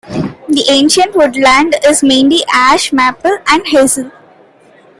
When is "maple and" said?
2.91-3.61